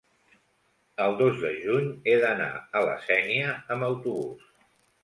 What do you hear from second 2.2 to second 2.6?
d'anar